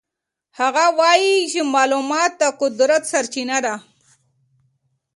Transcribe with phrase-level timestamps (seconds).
[0.59, 3.75] هغه وایي چې معلومات د قدرت سرچینه ده.